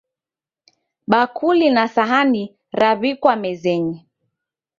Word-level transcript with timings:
Bakuli 1.11 1.67
na 1.75 1.83
sahani 1.95 2.43
raw'ikwa 2.81 3.33
mezenyi 3.43 3.99